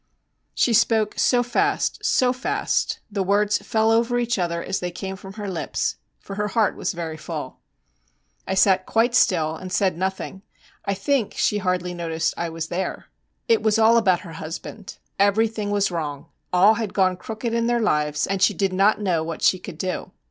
[0.55, 5.15] She spoke so fast, so fast; the words fell over each other as they came
[5.15, 7.59] from her lips, for her heart was very full.
[8.47, 10.41] I sat quite still and said nothing;
[10.85, 13.09] I think she hardly noticed I was there.
[13.47, 14.97] It was all about her husband.
[15.19, 19.21] Everything was wrong; all had gone crooked in their lives, and she did not know
[19.23, 20.13] what she could do.